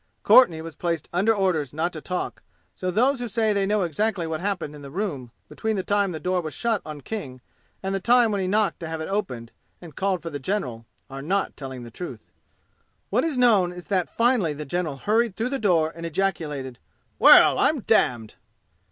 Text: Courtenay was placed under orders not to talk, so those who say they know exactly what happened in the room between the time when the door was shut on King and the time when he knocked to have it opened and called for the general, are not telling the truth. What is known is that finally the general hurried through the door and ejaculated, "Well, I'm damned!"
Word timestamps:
Courtenay 0.23 0.61
was 0.61 0.73
placed 0.73 1.07
under 1.13 1.31
orders 1.31 1.73
not 1.73 1.93
to 1.93 2.01
talk, 2.01 2.41
so 2.73 2.89
those 2.89 3.19
who 3.19 3.27
say 3.27 3.53
they 3.53 3.67
know 3.67 3.83
exactly 3.83 4.25
what 4.25 4.39
happened 4.39 4.73
in 4.73 4.81
the 4.81 4.89
room 4.89 5.29
between 5.47 5.75
the 5.75 5.83
time 5.83 6.05
when 6.09 6.13
the 6.13 6.19
door 6.19 6.41
was 6.41 6.55
shut 6.55 6.81
on 6.83 7.01
King 7.01 7.39
and 7.83 7.93
the 7.93 7.99
time 7.99 8.31
when 8.31 8.41
he 8.41 8.47
knocked 8.47 8.79
to 8.79 8.87
have 8.87 8.99
it 8.99 9.07
opened 9.07 9.51
and 9.79 9.95
called 9.95 10.23
for 10.23 10.31
the 10.31 10.39
general, 10.39 10.87
are 11.07 11.21
not 11.21 11.55
telling 11.55 11.83
the 11.83 11.91
truth. 11.91 12.31
What 13.11 13.23
is 13.23 13.37
known 13.37 13.71
is 13.71 13.85
that 13.93 14.09
finally 14.09 14.53
the 14.53 14.65
general 14.65 14.97
hurried 14.97 15.35
through 15.35 15.49
the 15.49 15.59
door 15.59 15.93
and 15.95 16.03
ejaculated, 16.03 16.79
"Well, 17.19 17.59
I'm 17.59 17.81
damned!" 17.81 18.37